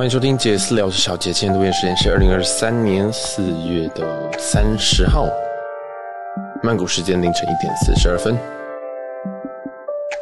[0.00, 1.30] 欢迎收听杰私聊，我是小杰。
[1.30, 4.02] 今天录音时间是二零二三年四月的
[4.38, 5.26] 三十号，
[6.62, 8.34] 曼谷时间凌晨一点四十二分。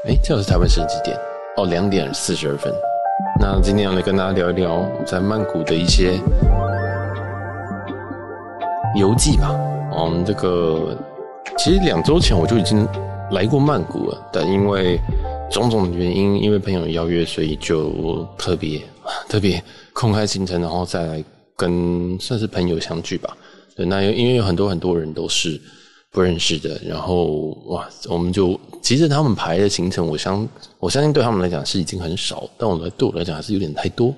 [0.09, 1.17] 哎，这是台湾时间几点？
[1.57, 2.75] 哦，两点四十二分。
[3.39, 6.19] 那今天要来跟大家聊一聊在曼谷的一些
[8.97, 9.55] 游记吧。
[9.97, 10.99] 嗯，这个
[11.57, 12.85] 其实两周前我就已经
[13.31, 14.99] 来过曼谷了，但因为
[15.51, 18.83] 种种原因，因为朋友邀约，所以就特别。
[19.27, 19.63] 特别
[19.95, 21.25] 空开行程，然后再来
[21.57, 23.35] 跟算是朋友相聚吧。
[23.75, 25.59] 对，那因为有很多很多人都是
[26.13, 30.47] 不认识的，然后哇，我们就其实他们排的行程，我相
[30.79, 34.15] 我相信对他们来讲是已经很少，但我来对我来讲还是有点太多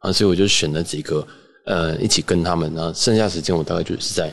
[0.00, 1.26] 啊，所以我就选了几个
[1.64, 4.30] 呃一起跟他们，然后剩下时间我大概就是在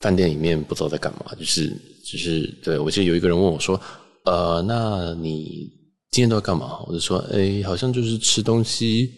[0.00, 1.68] 饭店里面不知道在干嘛，就是
[2.02, 3.78] 就是对，我记得有一个人问我说，
[4.24, 5.70] 呃，那你
[6.10, 6.82] 今天都要干嘛？
[6.86, 9.10] 我就说，哎，好像就是吃东西。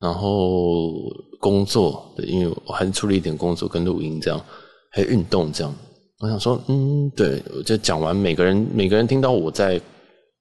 [0.00, 0.92] 然后
[1.40, 4.40] 工作，因为我还是处理一点工作跟录音这样，
[4.92, 5.74] 还有运动这样。
[6.20, 9.80] 我想说，嗯，对，我就讲完，每个人每个人听到我在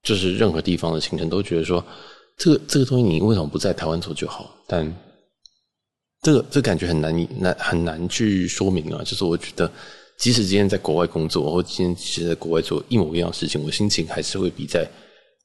[0.04, 1.84] 就是任何地方的行程，都觉得说，
[2.38, 4.56] 这个这个东西你为什么不在台湾做就好？
[4.68, 4.96] 但
[6.22, 9.04] 这个这个感觉很难难很难去说明啊。
[9.04, 9.72] 就是我觉得，
[10.18, 14.88] 即使今天在国外工作，或今天其实在国外做一模一样的事情，我心情还是会比在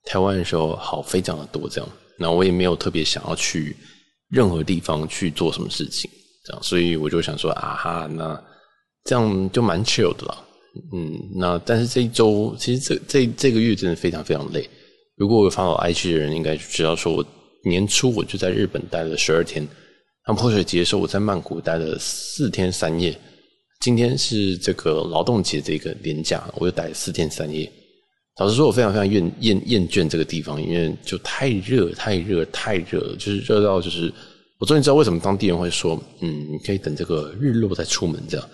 [0.05, 1.69] 台湾的时候好非常的多。
[1.69, 3.77] 这样，那我也没有特别想要去。
[4.33, 6.11] 任何地方去做什么事情，
[6.47, 8.43] 这样，所以我就想说，啊哈，那
[9.05, 10.43] 这样就蛮 chill 的啦。
[10.95, 14.67] 嗯，那但是这一周，其实这这这个月真的非常非常累。
[15.17, 17.23] 如果我发到 IG 的人，应该就知道说我
[17.67, 19.69] 年初我就在日本待了十二天，
[20.27, 23.15] 那泼水节的时候我在曼谷待了四天三夜。
[23.83, 27.69] 今天是这个劳动节这个连假，我又待了四天三夜。
[28.39, 34.11] 老实说，我非常非常厌厌厌倦这个地方，因为就太热、太热、太热，就是热到就是
[34.61, 38.49] 我终于知道为什么当地人会说，嗯，你可以等这个日落再出门这样。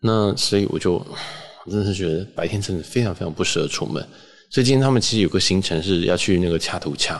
[0.00, 4.00] 那所以我就我真的是觉得白天真的非常非常不适合出门。
[4.48, 7.16] 所以今天他们其实有个行程是要去那个恰图恰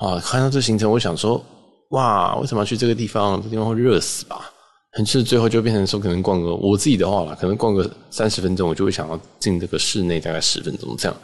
[0.00, 1.44] 啊，看到这行程，我想说，
[1.90, 3.42] 哇，为什么要去这个地方？
[3.42, 4.50] 这地方会热死吧？
[4.94, 11.16] 很是最后就变成说，可能逛个我自己的话啦，可能逛个三十分钟，我就会想要进这个室内，大概十分钟这样。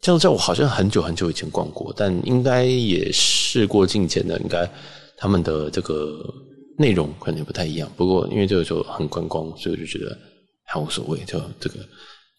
[0.00, 4.68] 这样在我好像很久很久以前逛过，但应该也事过境迁的，应该
[5.16, 6.18] 他们的这个
[6.78, 7.88] 内容可能不太一样。
[7.96, 10.18] 不过因为这个就很观光，所以我就觉得
[10.64, 11.20] 还无所谓。
[11.24, 11.76] 就这个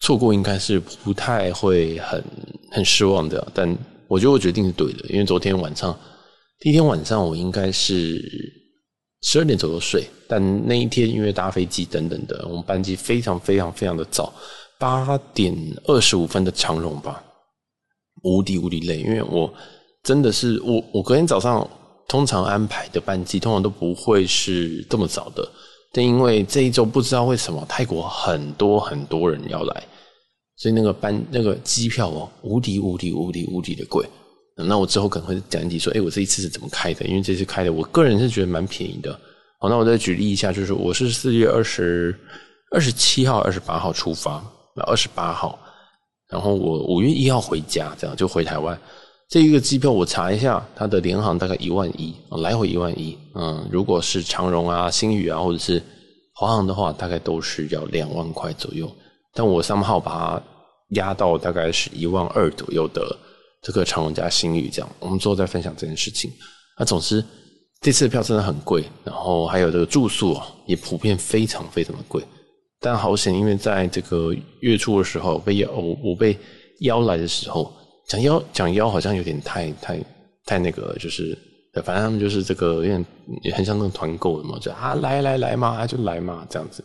[0.00, 2.22] 错过应该是不太会很
[2.72, 3.50] 很失望的。
[3.54, 3.74] 但
[4.06, 5.98] 我觉得我决定是对的，因为昨天晚上
[6.58, 8.60] 第一天晚上我应该是。
[9.22, 14.32] 十二点左右睡，但那一天因为搭飞机等等的，我们班机非常非常非常的早，
[14.78, 15.56] 八点
[15.86, 17.22] 二十五分的长荣吧，
[18.24, 19.52] 无敌无敌累，因为我
[20.02, 21.68] 真的是我我隔天早上
[22.08, 25.48] 通常安排的班机通常都不会是这么早的，
[25.92, 29.86] 但因为这一周不知道为什么泰国很多很多人要来，
[30.56, 34.04] 所以那个班那个机票哦，无敌无敌无敌无敌的贵。
[34.54, 37.06] 那我之后可能会讲一集说，哎，我这一次是怎么开的？
[37.06, 39.18] 因为这次开的，我个人是觉得蛮便宜的。
[39.58, 42.14] 好，那我再举例一下，就是我是四月二十
[42.70, 44.44] 二十七号、二十八号出发，
[44.76, 45.58] 那二十八号，
[46.28, 48.78] 然后我五月一号回家，这样就回台湾。
[49.28, 53.16] 这一个机票我查一下，它的联航大概一万一，来回一万一。
[53.34, 55.82] 嗯，如果是长荣啊、星宇啊，或者是
[56.34, 58.90] 华航的话，大概都是要两万块左右。
[59.32, 60.42] 但我三号把它
[60.90, 63.16] 压到大概是一万二左右的。
[63.62, 66.30] 这个长荣加新宇这样，我们之后再分享这件事情。
[66.76, 67.24] 那总之，
[67.80, 72.20] 这次的票真的很贵，然后还有这个住宿啊，也普遍非常非常的贵。
[72.80, 76.36] 但好险，因为在这个月初的时候被邀，我我被
[76.80, 77.72] 邀来的时候，
[78.08, 80.00] 讲邀讲邀好像有点太太
[80.44, 81.38] 太那个，就是
[81.84, 83.06] 反正他们就是这个有点
[83.42, 86.84] 也很像那种团购的嘛，就啊来来来嘛，就来嘛这样子。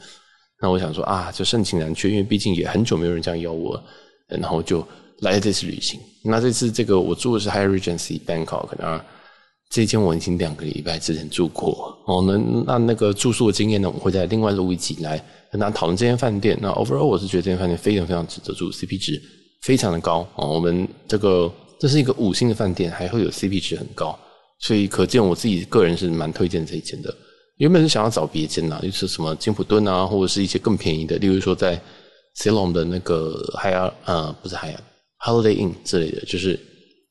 [0.61, 3.83] 那我想说啊，就盛情难却，因为毕竟也很久没有人这样邀我，
[4.27, 4.87] 然后就。
[5.21, 9.03] 来这次旅行，那这次这个我住的是 Hyatt Regency Bangkok，那
[9.69, 12.23] 这间我已经两个礼拜之前住过哦。
[12.25, 15.17] 那那那个住宿的经验呢，我们会在另外录一集来
[15.51, 16.57] 跟大家讨论这间饭店。
[16.61, 19.21] 那 overall 我是觉得这间饭店非常非常值得住，CP 值
[19.63, 20.47] 非常的高哦。
[20.53, 24.17] 我们这个这是一个五星的饭店，还会有 CP 值很高，
[24.59, 27.13] 所以可见我自己个人是蛮推荐这一间的。
[27.57, 31.81] 原本是想要找别间呐，就是什么金普顿啊，或者是一些更便宜的，例如说在
[32.37, 34.77] Ceylon 的那个 Hyatt，呃，不是 Hyatt。
[35.19, 36.51] Holiday Inn 之类的，就是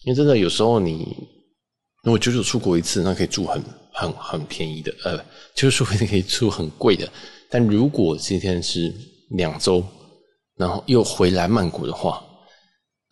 [0.05, 1.17] 因为真的有时候你
[2.05, 3.63] 如果久久出国一次，那可以住很
[3.93, 5.19] 很很便宜的，呃，
[5.55, 7.09] 就是说可以住很贵的。
[7.51, 8.93] 但如果今天是
[9.31, 9.85] 两周，
[10.57, 12.23] 然后又回来曼谷的话，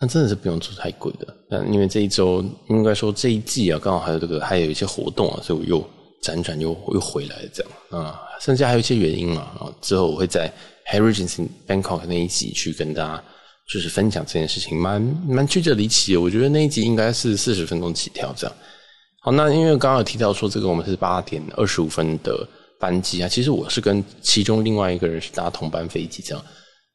[0.00, 1.36] 那真的是不用住太贵的。
[1.50, 5.90] 但因为这一周应该说这一季啊，刚好还有这个还有一些活动啊，所以我又
[6.22, 8.20] 辗转又又回来这样啊。
[8.40, 10.52] 甚至还有一些原因嘛啊，之后我会在
[10.90, 13.24] Heritage in Bangkok 那一集去跟大家
[13.72, 16.20] 就是分享这件事情，蛮蛮曲折离奇的。
[16.20, 18.56] 我觉得那一集应该是四十分钟起跳这样。
[19.22, 22.46] 好，那因为刚刚有提到说这个我们是八点二十五分的
[22.78, 26.44] 班机啊，其实我是跟其中另外一个人是搭同班飞机这样。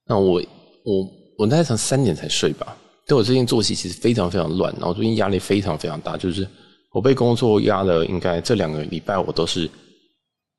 [0.06, 0.42] 那我
[0.86, 1.07] 我
[1.39, 2.77] 我大概从三点才睡吧，
[3.07, 6.48] 对我最近作息其实非常非常乱，然后最近压力非常非常大，就是
[6.94, 9.68] 我被工作压了，应该这两个礼拜我都是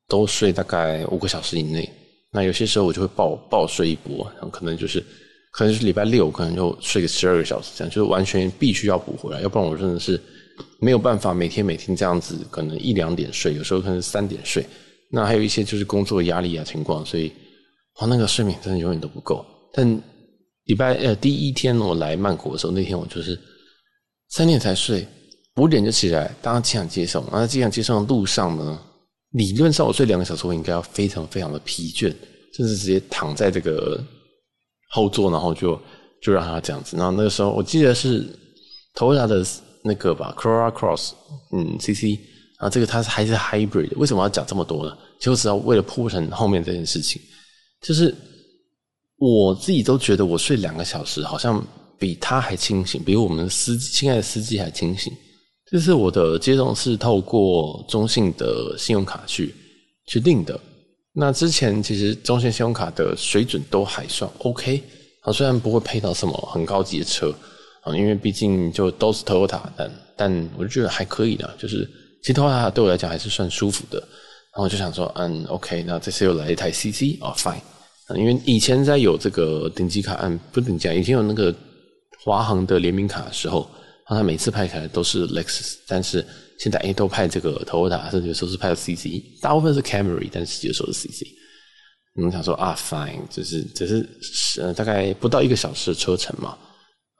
[0.09, 1.89] 都睡大概五个小时以内。
[2.33, 5.01] 那有些时候我就会爆爆睡一波，然后可能就是
[5.51, 10.19] 可能是礼拜六可能就睡个十二个小时这样，就是完全必须要补回来，要不然我真的是。
[10.79, 14.63] 没有办法每天每天这样子，可能一两点睡，有时候可能三点睡。
[15.09, 17.31] 那还有一些就是工作压力啊情况，所以
[17.99, 19.43] 哦，那个睡眠真的永远都不够。
[19.73, 20.01] 但
[20.65, 23.39] 礼拜呃第一天我来曼谷的时候，那天我就是
[24.29, 25.07] 三点才睡，
[25.55, 27.23] 五点就起来，当机场接送。
[27.31, 28.79] 然后机场接送的路上呢，
[29.31, 32.13] 理论上我睡两个小时，我应该要非常非常的疲倦，
[32.55, 34.03] 甚至直接躺在这个
[34.91, 35.79] 后座，然后就
[36.21, 36.95] 就让他这样子。
[36.95, 38.25] 然后那个时候我记得是
[38.95, 39.45] Toyota 的。
[39.83, 41.13] 那个吧，Corolla Cross，
[41.53, 42.09] 嗯，CC，
[42.59, 44.95] 然后，这个它还是 Hybrid，为什么要讲这么多呢？
[45.19, 47.19] 就是要为了铺陈后面这件事情，
[47.81, 48.15] 就是
[49.17, 51.65] 我自己都觉得我睡两个小时好像
[51.97, 55.11] 比他还清醒，比我们司机，亲爱的司机还清醒。
[55.71, 59.51] 就是我的接送是透过中信的信用卡去
[60.05, 60.59] 去订的，
[61.13, 64.81] 那之前其实中信信用卡的水准都还算 OK，
[65.21, 67.33] 啊，虽然不会配到什么很高级的车。
[67.83, 71.83] 啊，因为毕竟就都是 Toyota，但但我就觉得还可以的，就是
[72.21, 73.97] 其实 Toyota 对我来讲还是算舒服的。
[74.53, 77.55] 然后就想说，嗯，OK，那这次又来一台 CC，哦，Fine。
[78.15, 81.51] 因为以前在有这个顶级卡，嗯，不顶级，以前有那个
[82.23, 83.67] 华航的联名卡的时候，
[84.17, 86.25] 他每次派起来都是 Lexus，但是
[86.59, 91.25] 现在诶都派这个 Toyota，甚至有时候是派 CC，大部分是 Camry，但是有时候是 CC。
[92.15, 96.57] 我们想说啊，Fine，就是只是呃大概不到一个小时的车程嘛。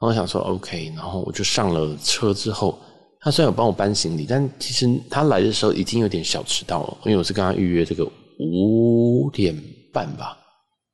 [0.00, 2.78] 后我想说 OK，然后我就上了车之后，
[3.20, 8.04] 他虽然有帮我搬行李，但其实他来的时候已经有点小迟到了，因为我是跟他预约这个
[8.38, 9.56] 五点
[9.92, 10.36] 半吧，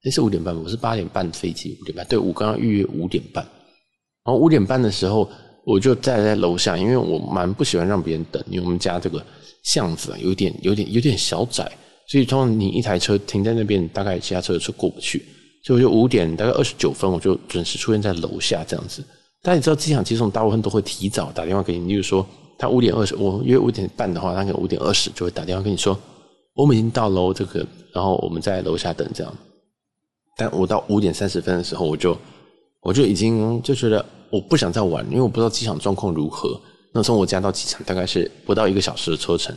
[0.05, 3.43] 那是五点半，我是八点半飞机，五点半，对，我刚刚预约五点半，
[4.25, 5.29] 然后五点半的时候
[5.69, 9.23] 我就站在楼下，因为我蛮不喜欢让别人等，因为我们家这个
[9.65, 11.70] 巷子有点有点有点小窄，
[12.06, 15.23] 所以通常你一台车停在那边，大概其他车是过不去。
[15.62, 19.05] 所以我就五点大概二十九分，我就准时出现在楼下这样子。
[19.43, 22.26] 但你知道机场接送大部分都会提早打电话给你，例如说
[22.56, 25.99] 他五点二十，我约五点半的话，他可能五点二十就会打电话跟你说，
[26.55, 29.31] 我们已经到楼这个，然后我们在楼下等这样。
[30.38, 32.17] 但我到五点三十分的时候，我就
[32.81, 36.61] 我就已经就觉得我不想再玩，因为我不知道机场状况如何。
[36.93, 39.55] 那从我家到机场大概是不到一个小时的车程，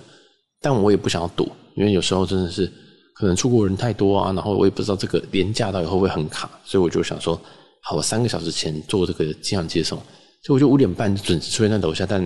[0.61, 2.71] 但我也不想要堵，因为有时候真的是。
[3.13, 7.39] 可能出国人太多啊，然后我也不知道这个廉价到底会不会很卡，所以我就想说，
[7.83, 9.95] 好，我三个小时前做这个机场接送，
[10.43, 12.19] 所以我就五点半准时出现在楼下，但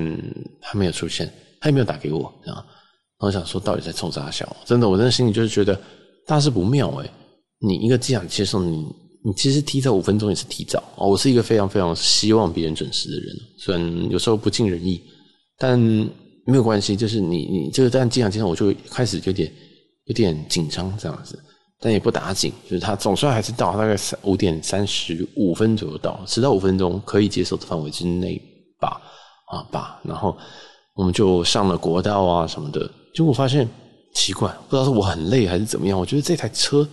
[0.61, 2.65] 他没有出现，他也没有打给我，这样，然
[3.17, 4.55] 后我想说到底在冲啥小？
[4.63, 5.77] 真的，我真的心里就是觉得
[6.25, 7.11] 大事不妙诶，
[7.59, 8.85] 你一个机场接送，你
[9.25, 11.09] 你其实提早五分钟也是提早哦。
[11.09, 15.01] 我是一个非常非常希望别人准时的人，虽然有时候不尽人意，
[15.57, 19.51] 但没有关系，就是你你这个但机场接送，我就开始有点。
[20.07, 21.35] 有点紧张这样子，
[21.79, 28.39] 但也不打紧，就是他总算还是到，大概三五点三十五分左右到，迟到五分钟可以接受的范围之内
[28.79, 29.01] 吧，
[29.47, 30.37] 啊吧，然后
[30.93, 33.67] 我们就上了国道啊什么的，结果发现
[34.13, 36.87] 奇怪，不知道是我很累还是怎么样，我觉得这台车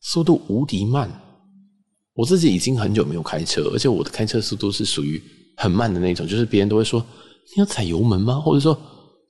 [0.00, 1.10] 速度无敌慢，
[2.14, 5.22] 我自己已经很久没有开车，而且我的开车速度是属于
[5.56, 7.04] 很慢的那种，就是别人都会说
[7.54, 8.34] 你要踩油门吗？
[8.34, 8.78] 或者说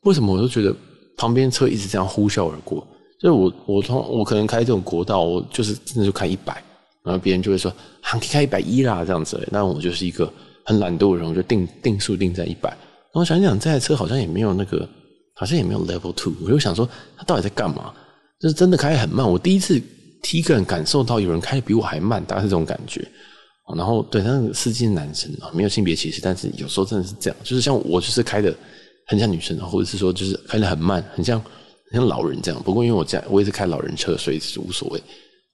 [0.02, 0.74] 为什么我都觉得
[1.16, 2.86] 旁边车一直这样呼啸而过。
[3.20, 6.60] 就是我我从我可能开这种国道，我就是真的就开一百，
[7.04, 7.72] 然后别人就会说，
[8.02, 9.40] 可以开一百一啦这样子。
[9.52, 10.28] 那我就是一个
[10.64, 12.68] 很懒惰的人，我就定定速定在一百。
[12.70, 14.88] 然后想想这台车好像也没有那个，
[15.34, 17.94] 好像也没有 Level Two，我就想说它到底在干嘛？
[18.40, 19.30] 就是真的开很慢。
[19.30, 19.80] 我第一次
[20.22, 23.06] 第一个人感受到有人开的比我还慢，大概是这种感觉。
[23.76, 28.54] 然后对，那个司机是男生啊，没有性别歧视，但是有时候真的是这样，就是像我就是开的
[29.06, 31.42] 很像女生，或者是说就是开的很慢，很像。
[31.92, 35.02] 像老人这样，不过因为我家我也是开老人车，所以是无所谓。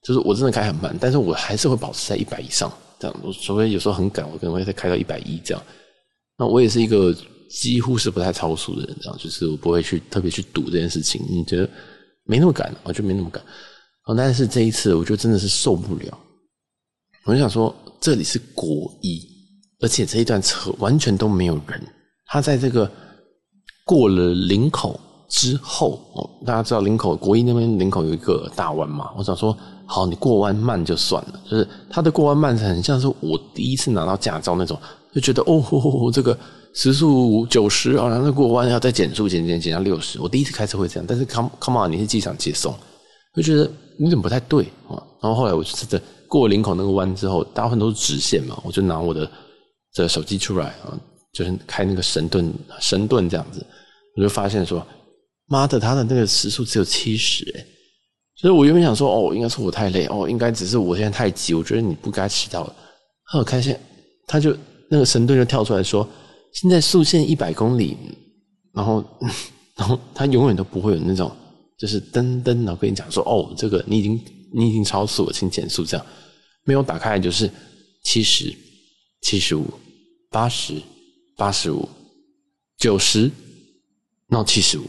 [0.04, 3.16] 就是我真的开很慢，但是我还是会保持在一百以上这样。
[3.42, 5.60] 除非有时候很赶，我可能会再开到一百一这样。
[6.38, 7.12] 那我也是一个
[7.50, 11.20] 几乎是不太超速的人，这样就是我不会去特别去赌这件事情。
[11.28, 11.68] 你觉得
[12.22, 13.42] 没那么赶，我就没那么赶。
[14.08, 16.18] 哦，但是这一次我觉得真的是受不了。
[17.24, 19.22] 我就想说，这里是国一，
[19.80, 21.86] 而且这一段车完全都没有人。
[22.26, 22.90] 他在这个
[23.84, 24.98] 过了林口
[25.28, 29.10] 之后，哦，大家知道林口国一那边林口有一个大弯嘛？
[29.14, 34.80] 我想说，好，你过弯慢就算了，就是他的过弯慢很像是我第一次拿到驾照那种，
[35.12, 35.62] 就觉得哦，
[36.10, 36.38] 这个
[36.72, 40.18] 时速九十啊，然后过弯要再减速减减减到六十。
[40.18, 42.74] 我第一次开车会这样，但是 come come on，你是机场接送，
[43.40, 45.02] 就觉得有点不太对啊。
[45.22, 49.30] 然后后来我就真的过了林口那个弯之后，大部分都是直线嘛，我就拿我的
[49.92, 50.98] 这手机出来啊。
[51.30, 53.64] 就是开那个神盾，神盾这样子，
[54.16, 54.84] 我就发现说，
[55.46, 57.66] 妈的，他的那个时速只有七十诶，
[58.34, 62.74] 所以我原本想说，哦，应该是我太累，哦，应该只是我现在太急，我觉得你不该迟到了。
[63.24, 63.78] 后来我看见，
[64.26, 64.56] 他就
[64.88, 66.08] 那个神盾就跳出来说，
[66.54, 67.96] 现在速限一百公里，
[68.72, 69.04] 然后，
[69.76, 71.30] 然后他永远都不会有那种，
[71.78, 74.20] 就是噔噔，然后跟你讲说，哦，这个你已经
[74.52, 76.06] 你已经超速了，请减速，这样
[76.64, 77.50] 没有打开就是
[78.04, 78.54] 七十、
[79.22, 79.64] 七十五、
[80.30, 80.74] 八十。
[81.38, 81.88] 八十五、
[82.78, 83.30] 九十，
[84.26, 84.82] 然后七十五。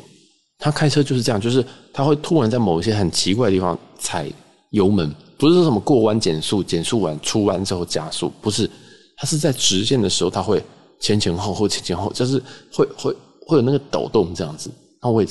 [0.57, 4.27] 他开车就是这样，就是他会突然在某一些很奇怪的地方踩
[4.71, 8.67] 油门，不是说什么过弯减速，减速完出弯之后加速，不是。
[9.15, 10.59] 他是在直线的时候，他会
[10.99, 12.41] 前前后后、前前后，就是
[12.73, 13.15] 会会
[13.45, 14.71] 会有那个抖动这样子。
[15.03, 15.29] 那我也，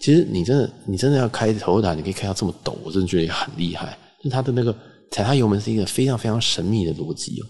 [0.00, 3.96] 其实你真的你真的要开头打，你可以开到这么抖，我真的觉得也很厉害。
[4.22, 4.74] 就他的那个
[5.10, 7.46] 踩他油门是一个非常非常神秘的逻辑哦，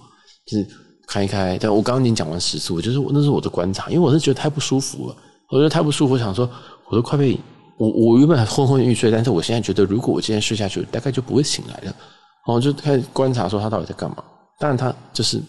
[0.47, 0.67] 就是。
[1.11, 5.17] 开一开，但我刚刚已经讲完时速，就是那是我的观察，因为我是觉得太不舒服了，
[5.49, 6.47] 我觉得太不舒服，我想说
[6.91, 7.35] 我都快被
[7.79, 11.95] 我我原本还昏昏欲睡，但是我现在觉得如果我今天睡下去，大概就不会醒来了，然
[12.49, 14.23] 后就开始观察说他到底在干嘛。
[14.59, 15.41] 当然他就是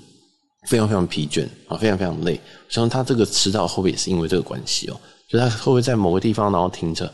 [0.70, 2.36] 非常非常疲倦啊，非常非常累。
[2.36, 4.96] 我想他这个迟到会不会也是因为这个关系哦？
[5.30, 7.12] 就他会不会在某个地方然后停着，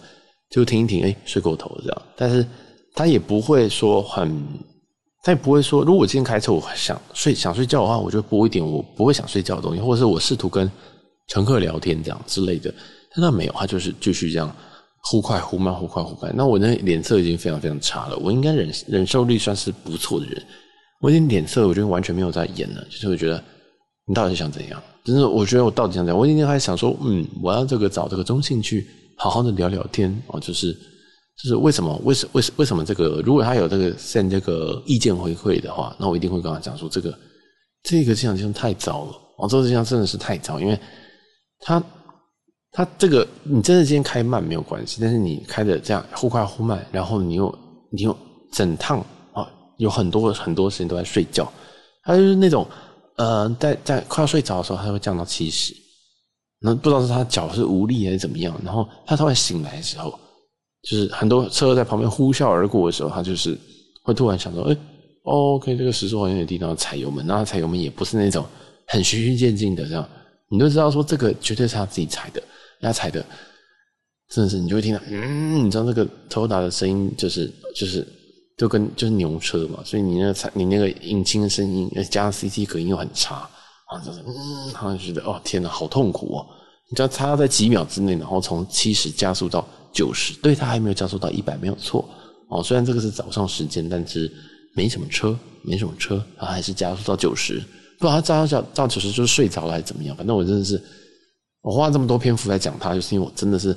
[0.49, 2.45] 就停一停，哎，睡过头这样，但是
[2.93, 4.43] 他也不会说很。
[5.23, 10.71] 他也不会说，如果我今天开车，我想睡想睡觉的话，我就播一点我不会想睡觉的东西，或者是我试图跟
[11.29, 12.71] 乘客聊天这样之类的。
[13.11, 14.55] 但他没有，他就是继续这样
[15.01, 16.31] 忽快忽慢，忽快忽慢。
[16.37, 18.15] 那我那脸色已经非常非常差了。
[18.17, 20.45] 我应该忍忍受力算是不错的人，
[21.01, 23.43] 我已经脸色我觉得完全没有在演了，就是我觉得
[24.07, 24.81] 你到底想怎样？
[25.03, 26.19] 就是我觉得我到底想怎样？
[26.19, 30.75] 我今天还想说，嗯，我要这个找这个中信去好好的聊聊天哦，就是。
[31.43, 31.93] 就是为什么？
[32.05, 33.21] 为什为什为什么这个？
[33.25, 37.13] 如果他有这个 send 这个意见回馈的话，那我一定会跟他讲说，这个
[37.83, 39.11] 这个这样就太糟了。
[39.39, 40.79] 哦，这个这样真的是太糟，因为
[41.59, 41.83] 他
[42.71, 47.53] 他这个你真的今天开慢没有关系，但是你开的这样忽快忽慢，然后你又
[47.91, 48.17] 你又
[48.53, 49.45] 整趟啊，
[49.75, 51.51] 有很多很多时间都在睡觉，
[52.05, 52.65] 他就是那种
[53.15, 55.73] 呃，在在快要睡着的时候，他会降到七十，
[56.59, 60.17] 那不知道是他脚是无力还是怎么样，然后他突然醒来的时候。
[60.87, 63.57] 就是很多车在旁边呼啸而过的时候，他就是
[64.03, 64.77] 会突然想到，哎、欸
[65.23, 68.45] ，OK，这个时速好像有点低，然后踩油门，然后踩油门也不是那种
[68.85, 70.07] 很循序渐进的这样，
[70.47, 72.43] 你就知道说这个绝对是他自己踩的，
[72.81, 73.25] 他踩的
[74.29, 78.07] 真的是你就会听到，嗯，你知道那个 Toyota 的声音就是就是
[78.57, 83.49] 就跟就是牛车嘛，所以你那个你那个引擎的声音加上 CT 隔音又很差，
[83.91, 86.45] 然后就是嗯，好像觉得哦天哪，好痛苦哦，
[86.89, 89.65] 你知道他在几秒之内，然后从七十加速到。
[89.95, 92.03] 九十，对，他还没有加速到一百，没有错
[92.49, 92.61] 哦。
[92.61, 94.29] 虽然这个是早上时间，但是
[94.75, 97.63] 没什么车，没什么车，他还是加速到九十。
[97.97, 100.13] 不知道他加速到九十就是睡着了还是怎么样？
[100.17, 100.83] 反正我真的是，
[101.61, 103.73] 我花这么多篇幅来讲他，就是因为我真的是，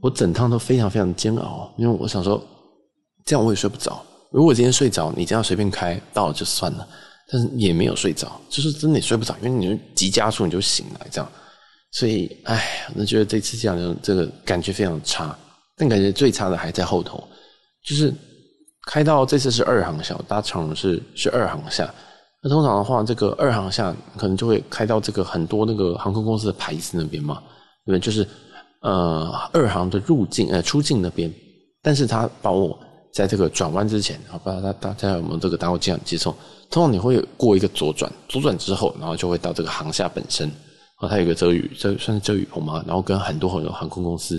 [0.00, 2.40] 我整趟都非常非常煎熬，因为我想说，
[3.24, 4.00] 这样我也睡不着。
[4.36, 6.86] 如果今天睡着，你这样随便开到了就算了，
[7.32, 11.32] 但是也没有睡着，就是真的也睡不着，因为你就急加速你就醒来这样。
[11.92, 15.34] 所以，哎，我觉得这次这样的这个感觉非常差。
[15.74, 17.26] 但感觉最差的还在后头，
[17.82, 18.12] 就是
[18.86, 21.90] 开到这次是二航厦，搭乘是是二航厦。
[22.42, 27.42] 那通常的话，这个二航厦可能就会开到这个很多那个航空公司的牌子那边嘛，
[27.86, 27.98] 对不对？
[27.98, 28.28] 就是
[28.82, 31.32] 呃二航的入境呃出境那边，
[31.82, 32.78] 但是他把我
[33.16, 36.34] 在这个转弯之前，好，不知道大家有没有这个打过这样接送？
[36.70, 40.46] 通常你会过一个左转，左转之后，然后就会到这个航厦本身，
[40.96, 44.36] 啊，它有一个遮雨，这算是遮雨棚嘛，然后跟很多很多航空公司。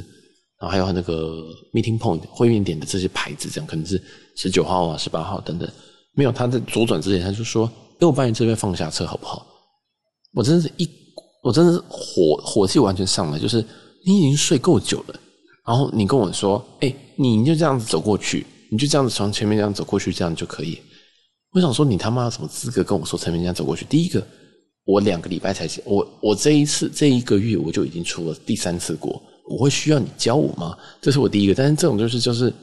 [0.60, 1.36] 然后还有那个
[1.72, 4.01] meeting point 会面点的这些牌子，这样可能是
[4.36, 5.69] 十九号啊、十八号等等。
[6.15, 9.46] 没有，他在左转之前他就说：“哎，我把你这边放下车好不好？”
[10.34, 10.89] 我真的是一，
[11.43, 13.63] 我真的是火火气完全上来，就是
[14.03, 15.19] 你已经睡够久了，
[15.67, 20.79] 然后你跟我说：“哎，你就这样子走过去，你就这样子从前面这样走过去，这样就可以。”
[21.53, 23.86] 我想说，你他妈什么资格跟我说前面这样走过去？
[23.86, 24.21] 第一个，
[24.83, 29.19] 我两个礼拜才我我这一次这一个月我就已经出了第三次国。
[29.50, 30.77] 我会需要你教我吗？
[31.01, 32.53] 这是我第一个，但是这种就是就是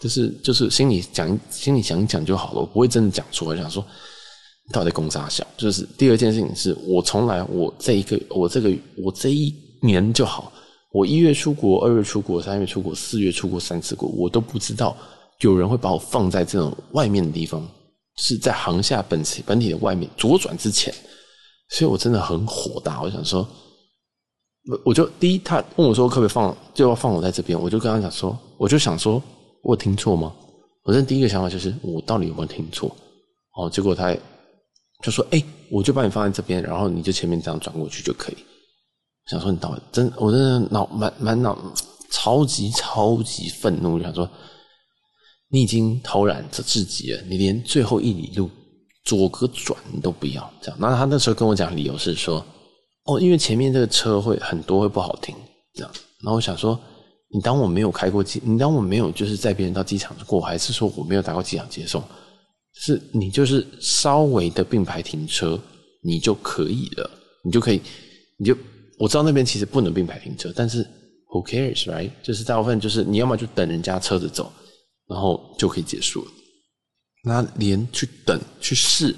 [0.00, 3.56] 就是就是心里讲心里想一讲就好了，我不会真的讲出来。
[3.56, 3.86] 想说
[4.72, 5.46] 到底攻啥小？
[5.56, 10.52] 就是第二件事情是我从来我这一个我这个我这一年就好，
[10.92, 14.96] 我一月出国，二月出国，三月出国，四月出国三次国，我都不知道
[15.40, 17.66] 有人会把我放在这种外面的地方，
[18.16, 20.94] 是在航下本体本体的外面左转之前，
[21.70, 23.02] 所以我真的很火大。
[23.02, 23.46] 我想说，
[24.70, 29.22] 我我就第一，他问我说可不可以放，就要放我在这边，我就跟他讲说，我就想说，
[29.62, 30.34] 我有听错吗？
[30.84, 32.94] 我的第一个想法就是，我到底有没有听错？
[33.56, 34.14] 哦，结果他
[35.02, 38.36] 就说：“哎、我就把你放在这边，然后你就前面这样转过去就可以。”
[39.30, 41.58] 想说你到底真，我真的脑满满脑
[42.10, 44.28] 超级超级愤怒，就想说
[45.50, 48.50] 你已经偷懒这至极了，你连最后一里路
[49.04, 50.76] 左个转你都不要这样。
[50.80, 52.44] 那他那时候跟我讲理由是说
[53.06, 55.34] ：“哦，因为前面这个车会很多会不好停。”
[55.74, 55.90] 这样。
[56.22, 56.78] 然后我想说。
[57.30, 62.00] 你当我没有开过机，你当我没有就是载别人到机场过，还是说我没有打过机场接送？
[62.74, 65.60] 是你就是稍微的并排停车，
[66.00, 67.10] 你就可以了，
[67.42, 67.80] 你就可以，
[68.38, 68.56] 你就
[69.00, 70.84] 我知道那边其实不能并排停车，但是
[71.28, 72.08] who cares right？
[72.22, 74.52] 就是大部分就是你要么就等人家车子走，
[75.08, 76.30] 然后就可以结束了。
[77.24, 79.14] 那连去等去试，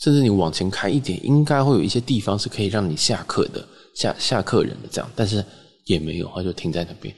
[0.00, 5.44] 甚至你往前开一点，应该会有一些地方是可以让你下客的，下下客人的这样，但是
[5.84, 7.14] 也没有，他就停在那边。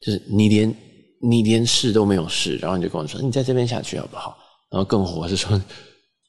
[0.00, 0.74] 就是你连
[1.20, 4.36] 你连试都没有试，然后你就跟我说，你在这边下去好不好？
[4.70, 5.52] 然后更火是说，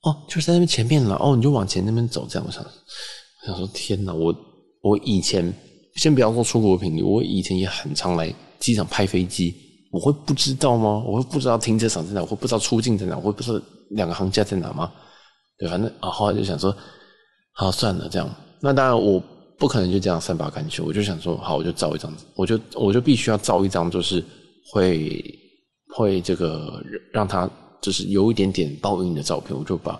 [0.04, 4.36] 哦，就是在那边前面了，哦，你就往前那边走，这样我想，我想说天哪，我
[4.82, 5.52] 我以前
[5.96, 9.56] 先不要说出国频率，我以前也很常来机场拍飞机，
[9.94, 11.02] 我会不知道吗？
[11.08, 12.20] 我会不知道停车场在哪？
[12.20, 13.16] 我会不知道出境在哪？
[13.16, 14.92] 我会不知道两个行家在哪吗？
[15.58, 16.76] 对，反正啊，后来就想说，
[17.54, 19.24] 好算了，这样，那当然我。
[19.56, 24.22] 不可能就这样善罢甘休，我就想说，好，我就照一张，我就我就必须要照一张，就是
[24.74, 25.24] 会
[25.96, 26.84] 会这个
[27.14, 29.98] 让他就是有一点点报应的照片，我就把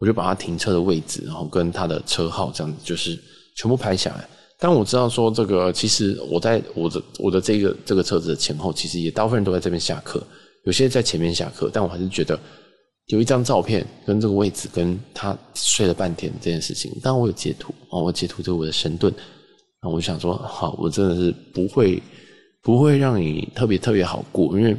[0.00, 3.18] 我就把他停车的位置，然后跟他的车号这样子，就是
[3.56, 4.28] 全部拍下来。
[4.58, 10.22] 但我知道说这个，其实我在我的我的这个这个车子的前后，其实也大部分人都在这边下课，
[10.64, 12.38] 有些在前面下课，但我还是觉得。
[13.08, 19.14] 有一张照片跟这个位置跟他睡了半天这件事情，当然我有截图哦，我截图这我的神盾，
[19.80, 22.02] 那我想说，好，我真的是不会
[22.64, 24.76] 不会让你特别特别好过，因为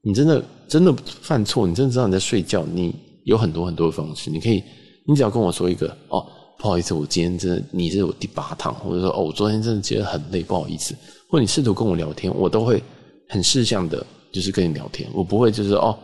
[0.00, 4.62] 你真的真的犯错，你真的知道你在睡觉，你有很多很多的方式，你可以，
[5.06, 6.26] 你只要跟我说一个哦，
[6.58, 10.94] 不好意思，我今天真的你是我第八趟，或者说哦，我昨天真的觉得很累，不好意思，
[11.28, 12.82] 或你试图跟我聊天，我都会
[13.28, 15.98] 很识相的，就是跟你聊天，我不会就是哦。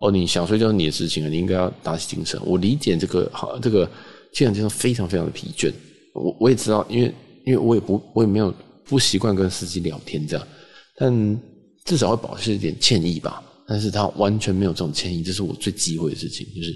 [0.00, 2.40] 哦，你想睡觉是你的事情啊，你应该要打起精神。
[2.44, 3.84] 我理解这个，好，这个
[4.32, 5.72] 机场接送非常非常的疲倦。
[6.14, 7.12] 我我也知道，因为
[7.44, 10.46] 因为我也不我也没有不习惯跟司机聊天这样，
[10.96, 11.40] 但
[11.84, 13.42] 至少会保持一点歉意吧。
[13.66, 16.46] 但是他完全没有这种歉意，这是我最忌讳的事情。
[16.54, 16.72] 就是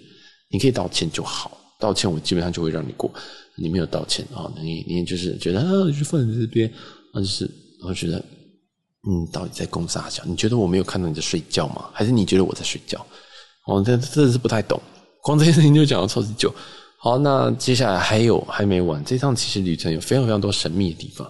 [0.51, 3.11] 你可以道歉就好，道歉我基本上就会让你过。
[3.57, 5.67] 你没有道歉啊，你你就是觉得啊，
[5.99, 6.73] 就放在这边，
[7.13, 7.51] 那就是
[7.85, 8.25] 我觉得。
[9.05, 10.23] 嗯，到底在攻啥小？
[10.25, 11.91] 你觉得我没有看到你在睡觉吗？
[11.93, 13.05] 还是你觉得我在睡觉？
[13.67, 14.81] 哦，这真的是不太懂。
[15.25, 16.55] 光这件事情就讲了超级久。
[17.01, 19.05] 好，那接下来还有还没完。
[19.05, 21.29] 这趟其实旅程有非常非常多神秘的地方。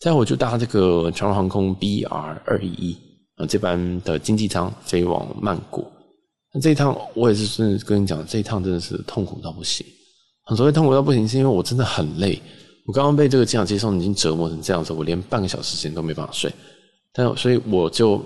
[0.00, 2.08] 再我就搭这个长荣航空 BR
[2.44, 2.98] 二一一
[3.36, 5.86] 啊，这班的经济舱飞往曼谷。
[6.54, 9.86] 那这一趟我也是真的跟你讲，这一趟真的是痛苦到不行。
[10.44, 12.40] 很所谓痛苦到不行，是因为我真的很累。
[12.86, 16.52] 我刚刚被这个机场接送已经折磨成这样子，我连半个小时时间都没办法睡。
[17.12, 18.20] 但所以我就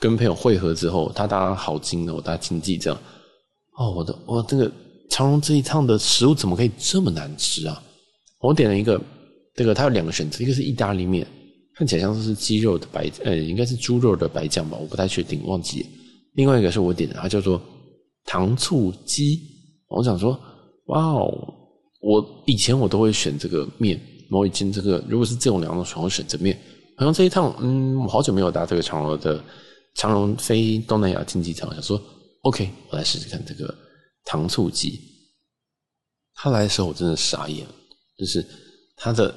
[0.00, 3.00] 跟朋友会合之后，他搭好经的，我搭经济这样。
[3.78, 4.70] 哦，我的我这个
[5.10, 7.82] 长荣这一趟的食物怎么可以这么难吃啊？
[8.40, 9.00] 我点了一个
[9.54, 11.26] 这个，它有两个选择，一个是意大利面，
[11.76, 15.88] 看起来像是鸡肉的白，呃，应该是猪肉的白酱吧，我不太确定，忘记了。
[16.34, 17.60] 另外一个是我点的，它叫做
[18.24, 19.40] 糖醋鸡。
[19.88, 20.38] 我想说，
[20.86, 21.32] 哇哦，
[22.00, 26.58] 我以前我都会选这个面，我已经这个如果是这种两种选，我选择面。
[26.96, 29.42] 好像这一趟，嗯，我好久没有搭这个长荣的
[29.94, 32.00] 长荣飞东南亚经济舱，想说
[32.42, 33.72] ，OK，我来试试看这个
[34.24, 35.00] 糖醋鸡。
[36.34, 37.66] 他来的时候我真的傻眼，
[38.18, 38.44] 就是
[38.96, 39.34] 他的，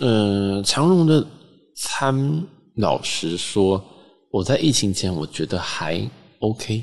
[0.00, 1.26] 嗯，长荣的
[1.76, 2.46] 餐，
[2.76, 3.82] 老实说，
[4.32, 6.04] 我在疫情前我觉得还
[6.40, 6.82] OK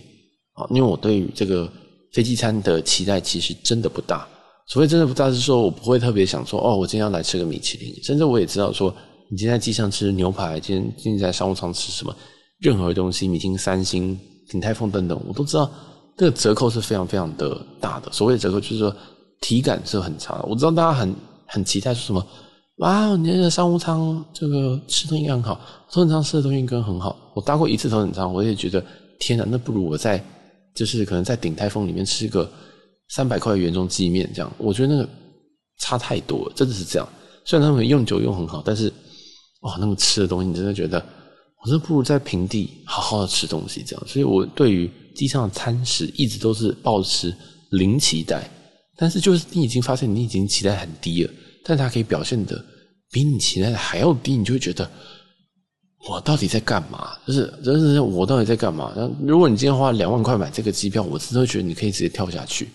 [0.53, 1.69] 啊，因为我对于这个
[2.13, 4.25] 飞机餐的期待其实真的不大。
[4.67, 8.95] 所谓真的不大，是说我不会特别想说，哦，我今天要来吃个米其林，甚至我也知道说。
[9.31, 12.11] 你今天在机上吃牛排，今天今天在商务舱吃什么？
[12.61, 15.69] 任何东西，米其林三星、鼎泰丰等等，我都知道，
[16.17, 18.11] 这个折扣是非常非常的大的。
[18.11, 18.95] 所谓的折扣，就是说
[19.39, 20.45] 体感是很差的。
[20.49, 22.25] 我知道大家很很期待说什么，
[22.79, 25.59] 哇，你那个商务舱这个吃的东西很好，
[25.91, 27.15] 头等舱吃的东西更很好。
[27.35, 28.83] 我搭过一次头等舱，我也觉得
[29.19, 30.23] 天哪，那不如我在
[30.73, 32.49] 就是可能在鼎泰丰里面吃个
[33.09, 35.09] 三百块的原装鸡面这样，我觉得那个
[35.79, 37.07] 差太多了，真的是这样。
[37.43, 38.91] 虽然他们用酒用很好，但是
[39.61, 41.03] 哇，那个吃的东西你真的觉得，
[41.61, 44.07] 我真的不如在平地好好的吃东西这样。
[44.07, 47.35] 所以我对于机上的餐食一直都是抱持
[47.71, 48.49] 零期待，
[48.95, 51.31] 但是就是你已经发现你已经期待很低了，
[51.69, 52.59] 但是它可以表现的
[53.11, 54.89] 比你期待的还要低，你就会觉得。
[56.07, 57.09] 我到底在干嘛？
[57.27, 58.93] 就是，真是我到底在干嘛？
[58.95, 62.69] 那如果你今天花两万块买这个机票，我真的会觉得你可以直接跳下去。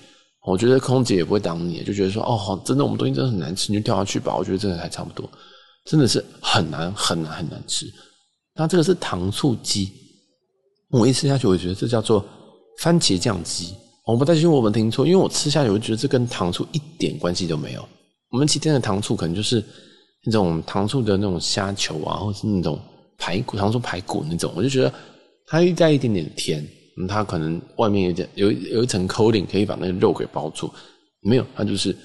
[0.46, 4.36] 我觉得空姐也不会挡你，就觉得说，哦，真的我们东西真的很难吃，你就跳下去吧。
[4.36, 5.26] 我觉得真的还差不多，
[5.86, 7.86] 真的是很难很难很难吃。
[8.54, 9.90] 那这个是糖醋鸡，
[10.90, 12.22] 我一吃下去，我觉得这叫做
[12.80, 13.74] 番茄酱鸡。
[14.06, 17.88] 我不担心我们听错，因为我吃下去，我觉得这跟糖醋一点关系都没有。
[18.34, 19.62] 我们今天的糖醋可能就是
[20.26, 22.76] 那种糖醋的那种虾球啊，或是那种。
[23.16, 24.92] 排骨，糖醋排骨那种，我就觉得
[25.46, 26.66] 它带一点点甜，
[27.08, 30.68] 它可能外面有点有有一层 coating 可以把那个肉给包住，
[31.22, 31.96] 没有，它就是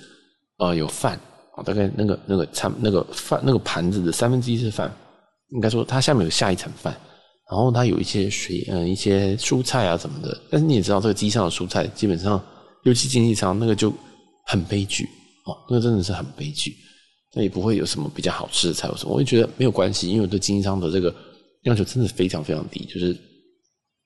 [0.59, 1.19] 呃有饭，
[1.65, 4.95] 大概那个那个餐那个饭那个盘子的三分之一是饭，
[5.49, 6.95] 应该说它下面有下一层饭，
[7.49, 12.39] 然后它有一些水嗯、一些蔬菜啊什么的，但是你也知道这个机上的蔬菜基本上，
[12.83, 13.91] 尤其经济舱那个就
[14.45, 15.09] 很悲剧
[15.45, 16.75] 哦，那真的是很悲剧。
[17.33, 19.13] 那也不会有什么比较好吃的菜，有什么？
[19.13, 21.13] 我就觉得没有关系，因为我对经济舱的这个
[21.61, 23.15] 要求真的非常非常低，就是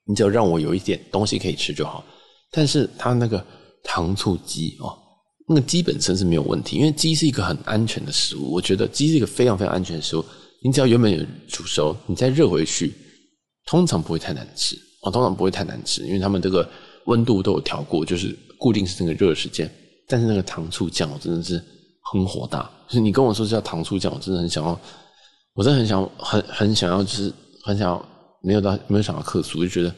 [0.06, 2.04] 你只要让我有一点东西可以吃就好。
[2.50, 3.42] 但是它那个
[3.82, 4.94] 糖醋鸡哦，
[5.48, 8.52] 那个鸡本身是没有问题，因为鸡是一个很安全的食物。
[8.52, 10.24] 我觉得鸡是一个非常非常安全的食物，
[10.62, 12.92] 你只要原本有煮熟，你再热回去，
[13.64, 16.68] 通常不会太难吃哦，通常不会太难吃，因为他们这个
[17.06, 19.70] 温度都有调过，就是固定是那个热时间。
[20.06, 21.62] 但是那个糖醋酱，我真的是。
[22.12, 24.78] 很火大，就是你跟我说叫糖醋酱，我真的很想要，
[25.54, 28.08] 我真的很想很很想要，就是很想要，
[28.42, 29.92] 没有到没有想到客诉，就觉得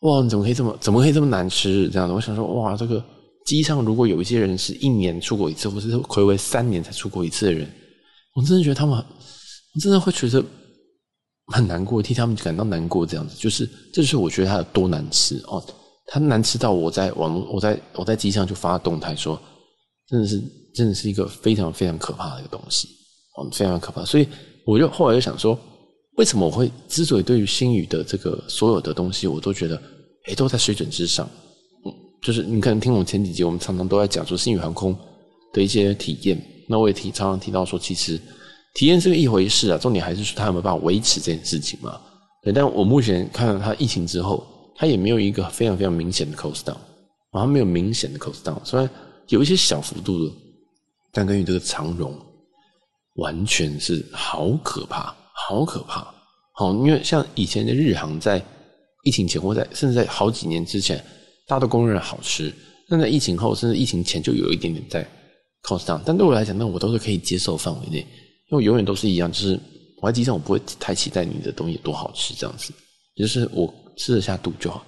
[0.00, 2.12] 哇，你怎么可以这么怎么可以这么难吃这样子？
[2.12, 3.02] 我想说哇，这个
[3.46, 7.70] 机上如果有一些人是一年出国一次，或者是睽违三年才出国一次的人，
[8.34, 10.44] 我真的觉得他们，我真的会觉得
[11.54, 13.36] 很难过，替他们感到难过这样子。
[13.38, 15.64] 就是这就是我觉得它有多难吃哦，
[16.08, 19.40] 它难吃到我在网络我在我在机上就发动态说，
[20.08, 20.42] 真的是。
[20.74, 22.86] 真的是一个非常非常可怕的一个东西，
[23.36, 24.04] 哦，非常可怕。
[24.04, 24.28] 所以
[24.64, 25.58] 我就后来就想说，
[26.18, 29.82] 为什么我会之所以对于星宇的这个所有的东西，我都觉得，
[30.26, 31.28] 诶，都在水准之上。
[32.22, 34.96] 就是你可能听我前几集，我们常常都在讲说星宇航空
[35.52, 36.40] 的一些体验。
[36.68, 38.20] 那我也提常常提到说，其实
[38.74, 41.98] 体验是个一回事啊，重点还是说他有没有办法维持这件事情嘛。
[42.44, 44.46] 对，但我目前看到他疫情之后，
[44.78, 46.76] 它也没有一个非常非常明显的 cost down，
[47.32, 48.88] 啊，没有明显的 cost down，虽然
[49.26, 50.32] 有一些小幅度的。
[51.10, 52.14] 但根据这个长荣，
[53.14, 56.06] 完全是好可怕，好可怕，
[56.52, 58.40] 好，因为像以前的日航，在
[59.04, 61.02] 疫情前或在甚至在好几年之前，
[61.46, 62.52] 大家都公认好吃。
[62.88, 65.02] 但在疫情后，甚至疫情前就有一点点在
[65.62, 66.00] cost down。
[66.04, 68.06] 但对我来讲，那我都是可以接受范围内，
[68.50, 69.58] 因为永远都是一样，就是
[70.02, 72.72] 我在机上我不会太期待你的东西有多好吃，这样子，
[73.18, 74.84] 就是我吃得下肚就好。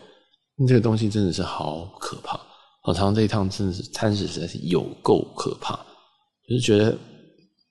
[0.68, 2.38] 这个东西真的是好可怕，
[2.82, 5.74] 好，长这一趟真的是餐食实在是有够可怕。
[6.46, 6.96] 就是觉得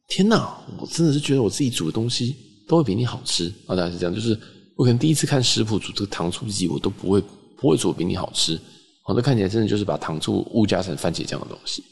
[0.07, 2.35] 天哪，我真的是觉得我自己煮的东西
[2.67, 3.75] 都会比你好吃啊！
[3.75, 4.37] 大概是这样，就是
[4.75, 7.21] 我可能第一次看食谱煮这个糖醋鸡，我都不会
[7.57, 8.59] 不会煮比你好吃。
[9.03, 11.83] 好，这看起来真的就是把糖醋误加成番茄酱的东西。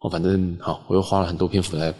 [0.00, 1.92] 哦，反正好，我又花了很多篇幅在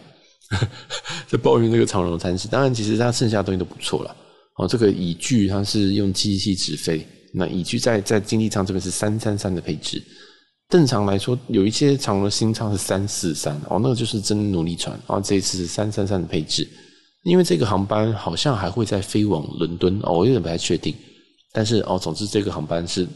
[1.27, 2.47] 在抱怨这个长荣餐食。
[2.47, 4.15] 当然，其实它剩下的东西都不错了。
[4.57, 10.01] 哦，这个椅具它是用机器直飞，那椅具在在经济舱这边是三三三的配置。
[10.69, 14.93] 正常来说，有一些长荣新舱是三四三哦，那个就是真努力船。
[15.07, 16.67] 然后这一次是三三三的配置，
[17.23, 20.93] 因为这个航班好像还会再飞往伦敦哦，我有点不太确定。
[21.53, 23.07] 但是哦，总之这个航班是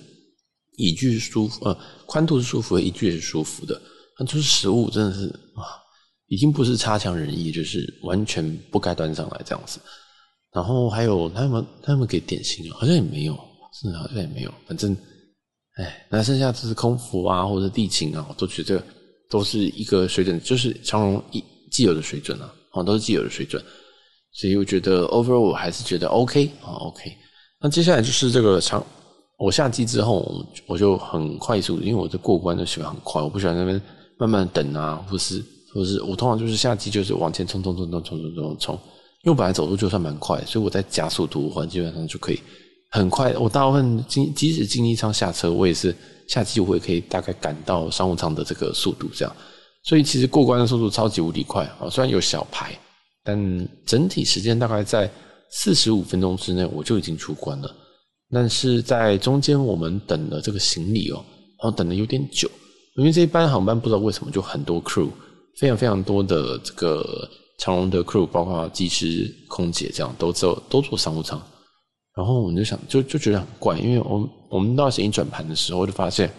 [0.78, 3.82] 椅具舒服，呃，宽度是舒服的，椅具也是舒服的。
[4.18, 5.66] 那就是食物真的是啊，
[6.28, 9.80] 已经不是差强人意，就是完全不该端上来这样子。
[10.54, 13.34] 然后还有他们他们给点心好像也没有，
[13.74, 14.96] 是好像也没有，反正。
[15.78, 18.84] 哎，那剩下就是空服啊，或者地勤啊，我都觉得
[19.30, 23.64] 都是一个水准，就是长荣一既有的水准啊，啊，都是既有的水准。
[24.34, 27.10] 所以我觉得 overall 我还是觉得 OK 啊，OK。
[27.62, 28.86] 那接下来就是这个长，
[29.40, 33.82] 我下机之后我就很快速，因为我的过关就喜欢很快，我不喜欢那边
[34.18, 35.42] 慢慢等啊，或是
[35.74, 38.80] 或是我通常就是下机就是往前冲冲冲冲冲冲冲冲，
[39.24, 42.40] 因为我本来走路就算蛮快，所以我在加速度的话基本上就可以。
[42.90, 45.96] 很快，我大部分经即使经济舱下车，我也是
[46.28, 49.36] 下机，我也可以大概赶到商务舱的这个速度，这样。
[49.84, 51.90] 所以其实过关的速度超级无敌快啊！
[51.90, 52.78] 虽然有小排，
[53.24, 55.10] 但整体时间大概在
[55.52, 57.76] 四十五分钟之内，我就已经出关了。
[58.30, 61.24] 但是在中间我们等了这个行李哦，
[61.64, 62.50] 然后等的有点久，
[62.98, 65.08] 因为这一班航班不知道为什么就很多 crew，
[65.58, 67.30] 非常非常多的这个
[67.62, 71.40] 长荣的 crew，包括机师、空姐这样都坐都坐商务舱。
[72.16, 76.30] 然后我们就想，就就觉得很怪，因为我们我们到行李转盘的时候，就发现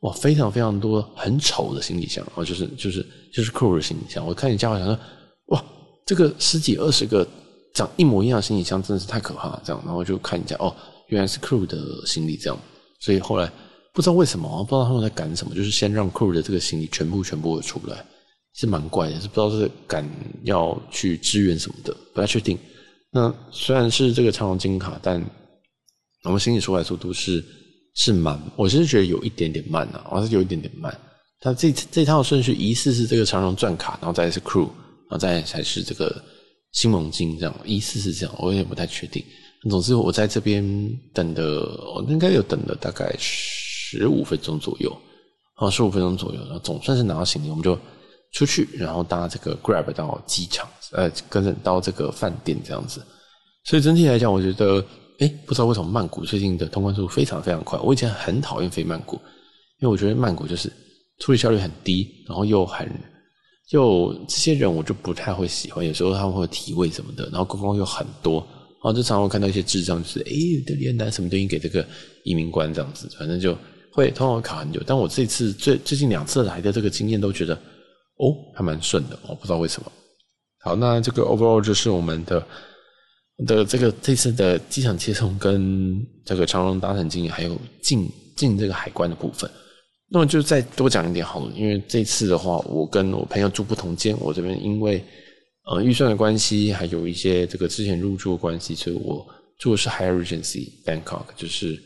[0.00, 4.24] 哇，非常非常多很丑的行李箱，然后就是就是就是 crew 的行李箱。
[4.24, 4.98] 我看你家好像说，
[5.46, 5.64] 哇，
[6.04, 7.26] 这个十几二十个
[7.72, 9.62] 长一模一样的行李箱，真的是太可怕了。
[9.64, 10.76] 这样，然后就看一下，哦，
[11.08, 12.58] 原来是 crew 的行李这样。
[13.00, 13.50] 所以后来
[13.94, 18.04] 不知道为什么，不知道他们在赶什么，就是先让 crew 的这个行李全部全部出来，
[18.56, 20.08] 是蛮怪的，是不知道是赶
[20.44, 22.58] 要去支援什么的，不太确定。
[23.12, 25.22] 那虽然是这个长荣金卡，但
[26.24, 27.44] 我们行李出来速度是
[27.94, 30.98] 是慢，我是觉得有一点点慢啊，我是有一点点慢。
[31.38, 36.22] 它这这套顺序疑似是这个长荣钻卡，然后再是 crew，然后再才是这个
[36.72, 39.22] 新盟金这样，疑似是这样，我有点不太确定。
[39.68, 40.64] 总之我在这边
[41.12, 41.60] 等的，
[41.94, 44.90] 我应该有等了大概十五分钟左右，
[45.56, 47.78] 啊，十五分钟左右，然后总算是拿到行李，我们就。
[48.36, 53.00] 出去，然后搭这个 Grab 到机场，呃，跟着到这个饭店这样子。
[53.64, 54.84] 所以整体来讲，我觉得，
[55.20, 57.78] 诶，不知道为什么曼谷最近的通关速度非常非常快。
[57.78, 59.16] 我以前很讨厌飞曼谷，
[59.80, 60.70] 因为我觉得曼谷就是
[61.18, 62.86] 处理效率很低，然后又很，
[63.70, 65.86] 就这些人我就不太会喜欢。
[65.86, 71.82] 有时候他们会提问什么的，然后观光又很多，然后就常常看到一些智障，就是诶，这里拿什么东西给这个
[72.22, 73.56] 移民官这样子，反正就
[73.92, 74.82] 会通常会卡很久。
[74.84, 77.58] 但我这次最最近两次来的这个经验都觉得。
[78.18, 79.92] 哦，还蛮顺的，我不知道为什么。
[80.60, 82.44] 好，那这个 overall 就是我们的
[83.46, 89.48] 的这个这次的机场接送跟这个长荣搭乘经验，还有进进这个海关的部分。
[90.08, 95.04] 那么就再多讲一点好了，因为这次的话，我跟我朋友住不同间，我这边因为
[95.66, 99.26] 呃预算的关系，还有一些这个之前入住的关系，所以我
[99.58, 101.80] 住的是 Hyatt Regency Bangkok，就是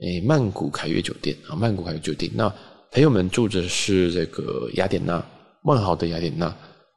[0.00, 2.30] 诶曼谷凯悦酒店啊，曼谷凯悦酒店。
[2.34, 2.52] 那
[2.92, 5.24] 朋友们住的是这个雅典娜。
[5.66, 6.54] 万豪的雅典娜，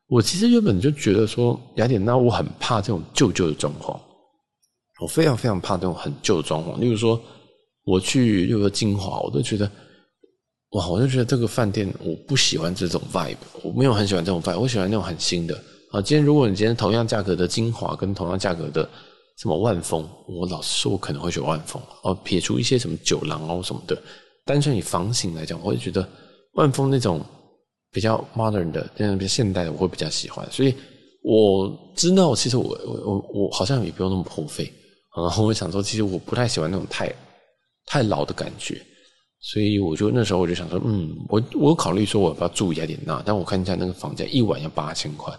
[0.07, 3.99] 我其实原本就觉得说雅典娜，我很怕这种旧旧的装潢，
[5.01, 6.79] 我非常非常怕这种很旧的装潢。
[6.79, 7.19] 例如说，
[7.83, 9.69] 我去例如说金华，我都觉得，
[10.73, 15.55] 哇，我就觉得这个饭店我不喜欢这种 vibe，我没有很喜欢这种 vibe，我喜欢那种很新的。
[15.91, 18.87] 啊，今天如果你今天同样价格的金华跟同样价格的
[19.39, 21.81] 什么万丰，我老实说，我可能会选万丰。
[22.03, 23.99] 哦，撇除一些什么酒廊哦什么的，
[24.45, 26.07] 单纯以房型来讲，我会觉得
[26.53, 27.19] 万丰那种。
[27.91, 30.47] 比较 modern 的，这样比较现代的，我会比较喜欢。
[30.51, 30.73] 所以
[31.23, 34.71] 我知道，其实我我我我好像也不用那么破费。
[35.17, 37.13] 然后我想说，其实我不太喜欢那种太
[37.85, 38.79] 太老的感觉。
[39.41, 45.33] 所以我就那时候我就想说，嗯，我我考虑说我要不要住雅典娜，但我看一下那个房价一晚要八千块，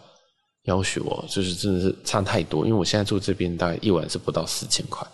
[0.64, 2.66] 要求我就是真的是差太多。
[2.66, 5.06] 因为我现在住这边大概一晚是不到四千块。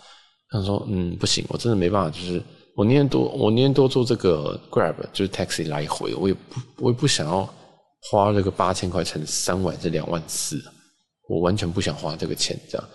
[0.49, 2.41] 他说，嗯，不行，我真的没办法，就是。
[2.77, 7.51] 我宁愿多，我宁愿多做这个 Grab，就是 Taxi 来回，我也不，我也不想要
[8.03, 10.61] 花这个八千块乘三晚是两万四，
[11.27, 12.87] 我完全不想花这个钱，这样，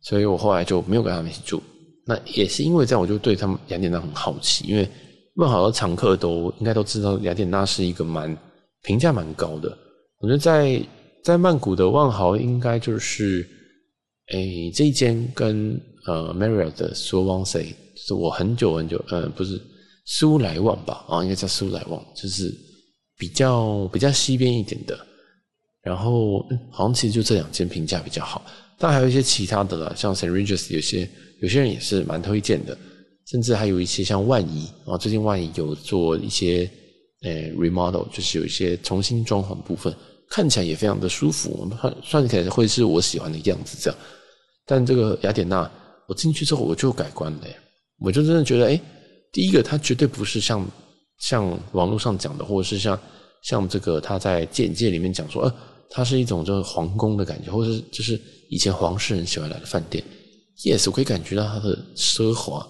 [0.00, 1.62] 所以我后来就没有跟他们一起住。
[2.06, 4.88] 那也是因为这样，我就对他们雅典娜很好奇，因为
[5.34, 8.34] 曼好多常客都应该都知道雅典娜是一个蛮
[8.82, 9.76] 评价蛮高的。
[10.20, 10.82] 我觉得在
[11.22, 13.46] 在曼谷的万豪应该就是，
[14.32, 17.74] 诶这一间跟呃 Marriott 的 Suwonsei
[18.06, 19.60] 是我很久很久，呃，不是
[20.06, 21.04] 苏莱旺吧？
[21.08, 22.54] 啊，应该叫苏莱旺，就是
[23.16, 24.98] 比较比较西边一点的。
[25.82, 28.44] 然后，嗯，好像其实就这两间评价比较好，
[28.78, 30.30] 但还有一些其他的啦，像 St.
[30.30, 31.08] Regis 有些
[31.40, 32.76] 有些人也是蛮推荐的，
[33.26, 36.68] 甚至还有一些像万怡啊，最近万怡有做一些
[37.22, 39.94] 呃 remodel，就是有一些重新装潢部分，
[40.28, 43.98] 看起来也非常的舒服，算算起来会是我喜欢的样子这样。
[44.66, 45.70] 但这个雅典娜，
[46.06, 47.46] 我进去之后我就改观了。
[48.00, 48.80] 我就真的觉得，哎，
[49.32, 50.64] 第一个，它绝对不是像
[51.18, 52.98] 像网络上讲的，或者是像
[53.42, 55.54] 像这个他在简介里面讲说，呃，
[55.90, 60.02] 它是一种就是皇宫的感觉，或者是就是以前皇室人喜欢来的饭店。
[60.64, 62.66] Yes，我可以感觉到它的奢华，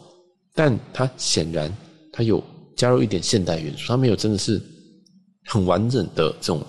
[0.55, 1.75] 但它显然
[2.13, 2.43] 它有
[2.77, 4.61] 加入一点现代元素，它没有真的是
[5.47, 6.63] 很完整的这种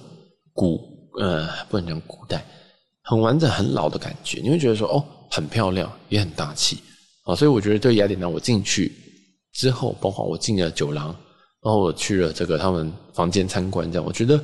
[0.54, 0.80] 古
[1.20, 2.46] 呃，不能讲古代，
[3.04, 4.40] 很完整很老的感觉。
[4.42, 6.78] 你会觉得说，哦，很漂亮，也很大气。
[7.24, 8.92] 啊，所以我觉得对雅典娜，我进去
[9.54, 11.08] 之后，包括我进了酒廊，
[11.62, 14.44] 然后我去了这个他们房间参观，这样我觉得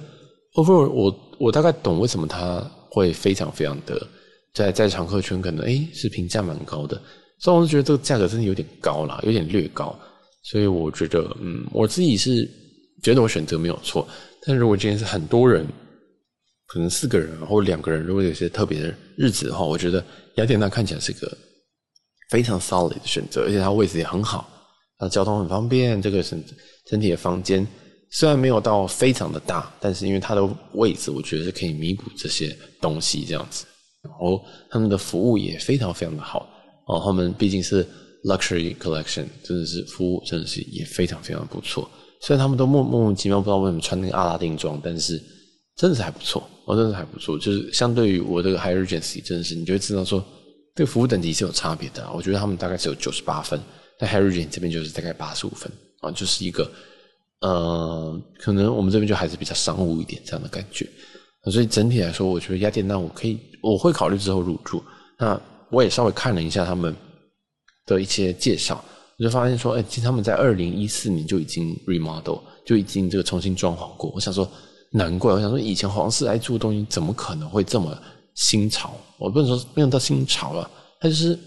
[0.53, 2.59] ，overall 我我大概懂为什么他
[2.91, 4.07] 会非常非常的
[4.53, 7.01] 在在常客圈可能诶是评价蛮高的，
[7.39, 9.97] 所以我就觉得这个价格真的有点高啦，有点略高，
[10.43, 12.47] 所以我觉得嗯，我自己是
[13.01, 14.07] 觉得我选择没有错，
[14.45, 15.65] 但如果今天是很多人，
[16.67, 20.03] 可能四个人或两个人，如果有些特别的日子的话，我觉得
[20.35, 21.38] 雅典娜看起来是个。
[22.29, 24.49] 非常 solid 的选择，而且它位置也很好，
[24.97, 26.01] 它交通很方便。
[26.01, 26.43] 这个整
[26.88, 27.65] 整体的房间
[28.11, 33.65] 虽然没有到非常的大，但是因为它的位置，我觉得是可以弥补这些东西这样子。
[34.03, 36.47] 然后他们的服务也非常非常的好
[36.88, 37.83] 哦，他们毕竟是
[38.25, 41.89] luxury collection，真的是服务真的是也非常非常不错。
[42.21, 45.21] 虽然他们都莫莫名其妙不知道为什么穿那个阿拉丁装，但是
[45.75, 47.38] 真的是还不错哦，真的是还不错。
[47.38, 50.23] 就是相对于我这个 High Regency，真的是你就会知道说
[50.75, 52.07] 这个服务等级是有差别的。
[52.13, 53.59] 我觉得他们大概只有九十八分，
[53.97, 56.69] 但 High Regency 这边就是大概八十五分啊，就是一个。
[57.41, 60.88] 呃，可能我们这边就还是比较商务一点这样的感觉，
[61.51, 64.81] 所以整体来说，我觉得雅典娜我可以，我会考虑之后入住。
[65.19, 66.95] 那我也稍微看了一下他们
[67.85, 68.83] 的一些介绍，
[69.19, 74.09] 我就发现说，哎，其实他们在二零一四年就已经 remodel，就已经这个重新装潢过。
[74.15, 74.49] 我想说，
[74.91, 77.95] 难怪，我想说以前皇室爱住的东西怎么可能会这么
[78.36, 78.95] 新潮？
[79.17, 80.69] 我不能说没有到新潮了，
[81.00, 81.38] 它就是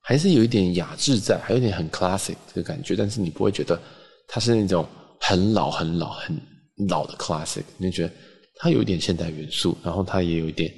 [0.00, 3.80] 还是有一点雅致在，还有点很 classic 的感觉，但是你不会觉得
[4.26, 4.88] 它是那种。
[5.20, 6.40] 很老、很老、很
[6.88, 8.14] 老的 classic，你就觉得
[8.54, 10.72] 它有一点现代元素，然后它也有一点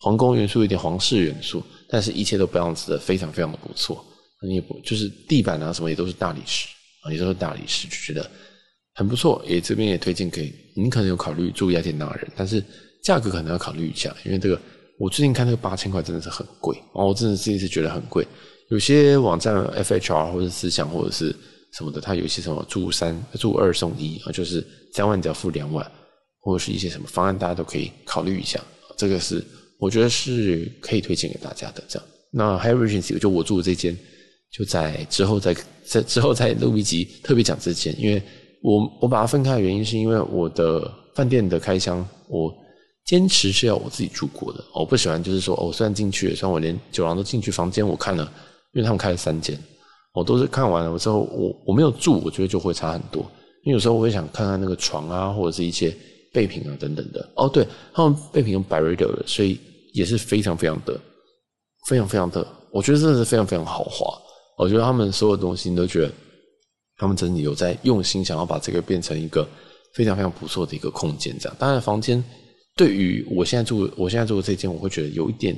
[0.00, 4.04] 皇宫元素，有点皇室元素，但是一切都不样子的，非常非常的不错。
[4.46, 6.68] 你也不就是地板啊什么也都是大理石
[7.04, 8.30] 啊，也都是大理石，就觉得
[8.94, 9.42] 很不错。
[9.48, 12.62] 也这边也推荐给你，可能有考虑住雅典娜人，但是
[13.02, 14.60] 价格可能要考虑一下，因为这个
[14.98, 18.26] 我最近看那个八千块真的是很贵哦，我真的是一直觉得很贵。
[18.70, 21.34] 有些网站 FHR 或者思想或者是。
[21.72, 25.84] 什么的，它有一些什么住三住二送一啊，就是三万只要付两万，
[26.40, 28.58] 或者是一些什么方案，大家都可以考虑一下。
[28.96, 29.44] 这个是
[29.78, 31.84] 我觉得是可以推荐给大家的。
[31.86, 33.94] 这样，那 Hyatt Regency 就我住的这间，
[34.50, 35.54] 就在之后再
[35.84, 38.22] 在之后再录一集特别讲这间，因为
[38.62, 42.50] 我我把它分开的原因是因为我的饭店的开箱，我
[43.06, 48.24] 坚持是要我自己住过的，我不喜欢就是说，我虽然进去，虽然我连酒廊都进去，房间我看了，
[48.72, 49.58] 因为他们开了三间。
[50.12, 53.20] 我都是看完了我之后，我我没有住，我觉得就会差很多。
[53.64, 55.94] 因为有时候我会想看看那个床啊，或者是一些
[56.32, 57.28] 备品啊等等的。
[57.36, 59.60] 哦，对，他们备品用 Byredo 的，所以
[59.92, 60.98] 也是非常非常的、
[61.86, 64.06] 非常非常的，我觉得真的是非常非常豪华。
[64.56, 66.10] 我觉得他们所有东西你都觉得
[66.96, 69.46] 他们真的有在用心，想要把这个变成一个
[69.92, 71.36] 非常非常不错的一个空间。
[71.38, 72.24] 这样，当然房间
[72.76, 75.56] 对于我现在住我现在住的这间，我会觉得有一点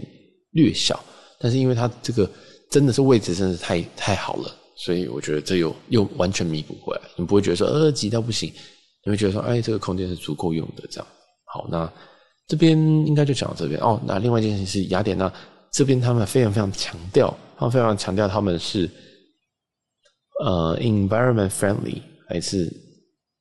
[0.53, 0.99] 略小，
[1.39, 2.31] 但是因为它这个。
[2.71, 8.53] 真的是位置真的是太太好了，所以我觉得这又又完全弥补回来，你不会觉得说呃挤到不行，
[9.07, 11.07] 你会觉得说哎这个空间是足够用的这样。
[11.47, 11.91] 好，那
[12.47, 12.77] 这边
[13.07, 13.99] 应该就讲到这边哦。
[14.07, 15.33] 那另外一件事情是雅典娜
[15.73, 18.87] 这边他们非常非常强调，他们非常强调他们是
[20.45, 22.71] 呃 environment friendly 还是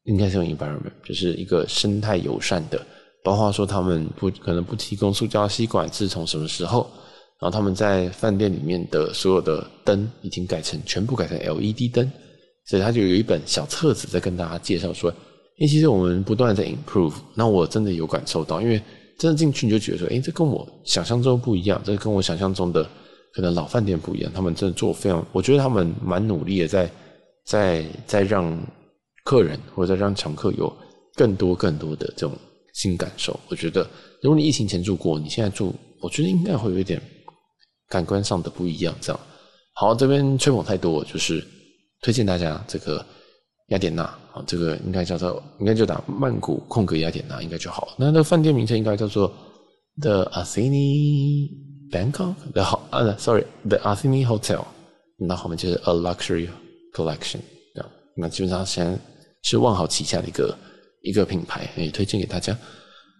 [0.06, 2.82] 应该是用 environment，就是一个生态友善的，
[3.28, 6.90] 包括说他们不可能不提供塑胶吸管，是从什么时候？
[7.42, 12.10] 然后他们在饭店里面的所有的灯已经改成全部改成 LED 灯，
[12.68, 15.14] 所以他就有一本小册子在跟大家介绍说，
[15.60, 17.16] 诶，其实我们不断的在 improve。
[17.34, 18.82] 那我真的有感受到，因为
[19.20, 22.82] 真的进去你就觉得说，哎，这跟我想象中不一样，这跟我想象中的
[23.34, 24.32] 可能老饭店不一样。
[24.34, 26.90] 他们真的做非常，我觉得他们蛮努力的在，
[27.46, 28.58] 在在让
[29.26, 30.74] 客人或者在让常客有
[31.14, 32.32] 更多更多的这种
[32.78, 33.38] 新感受。
[33.50, 33.86] 我觉得
[34.22, 37.02] 如果你疫情前住过，你现在住，我觉得应该会有一点。
[37.90, 39.20] 感官上的不一样，这样
[39.74, 39.96] 好。
[39.96, 41.42] 这边吹捧太多，就是
[42.02, 43.06] 推荐大家这个
[43.70, 47.96] 雅典娜啊，这个应该叫做应该就打曼谷空格雅典娜应该就好。
[47.98, 49.34] 那那个饭店名称应该叫做
[50.02, 51.50] The Athene
[51.90, 54.66] Bangkok The 好啊，Sorry The Athene Hotel。
[55.18, 56.50] 那后面就是 A Luxury
[56.94, 57.40] Collection。
[58.18, 59.00] 那基本上现在
[59.44, 60.54] 是万豪旗下的一个
[61.08, 62.56] 一个品牌，也推荐给大家。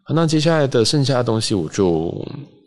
[0.04, 2.14] 好，那接下来的剩下的东西我就。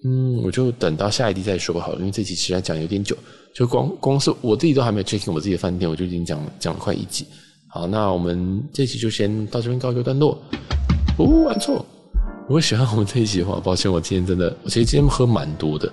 [0.02, 3.14] 嗯，我就等到下一集再说好了，因为这集实在讲有点久，
[3.54, 7.26] 就光光是我自己都还没有 check 我自己的饭店，我就已经讲讲了快一集。
[7.68, 10.40] 好，那我们这集就先到这边告一个段落。
[11.18, 11.84] 哦，按错。
[12.48, 15.92] 如果喜欢我们这一集的话，抱歉，我今天真的，我其实今天喝蛮多的。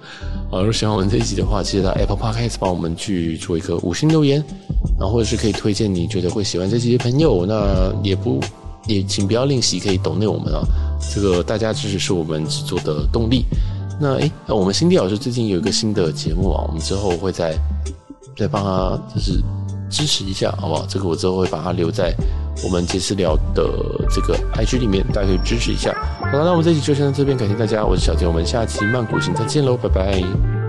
[0.50, 4.42] 好，如果喜欢我们这一集的话，记得到 Apple Podcast 帮我们去做一个五星留言，
[4.98, 7.46] 然后或者是可以推荐你觉得会喜欢这集的朋友。
[7.46, 8.40] 那也不
[8.88, 10.62] 也请不要吝惜，可以 donate 我们啊，
[11.14, 13.46] 这个大家支持是我们制作的动力。
[14.00, 17.58] 那诶，那我们辛迪老师最近有一个新的节目啊，我们之后会再
[18.38, 19.42] 再帮他就是
[19.90, 20.86] 支持一下，好不好？
[20.88, 22.14] 这个我之后会把它留在
[22.64, 23.64] 我们杰私聊的
[24.10, 25.92] 这个 IG 里面，大家可以支持一下。
[26.20, 30.67] 好了，那我们这期就先到这边，感谢大家，我是小杰，我们下期曼谷行再见喽，拜拜。